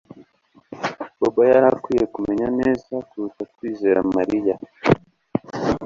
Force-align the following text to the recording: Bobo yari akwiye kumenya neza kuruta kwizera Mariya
Bobo 1.19 1.41
yari 1.51 1.67
akwiye 1.73 2.05
kumenya 2.13 2.47
neza 2.59 2.93
kuruta 3.09 3.43
kwizera 3.55 3.99
Mariya 4.15 4.55